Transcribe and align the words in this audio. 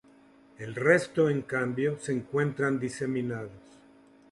El 0.57 0.73
resto, 0.73 1.29
en 1.29 1.43
cambio 1.43 1.99
se 1.99 2.11
encuentran 2.11 2.79
diseminados. 2.79 3.77